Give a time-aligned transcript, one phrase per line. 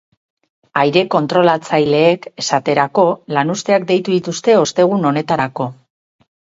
[0.83, 3.05] Aire-kontrolatzaileek, esaterako,
[3.39, 5.75] lanuzteak deitu dituzte ostegun honetarako.